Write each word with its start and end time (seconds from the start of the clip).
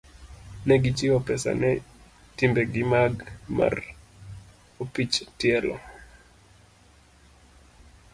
Ne 0.65 0.75
gichiwo 0.83 1.17
pesa 1.27 1.51
ne 1.61 1.71
timbegi 2.37 2.83
mar 3.57 3.75
opich 4.81 5.15
tielo. 5.39 5.75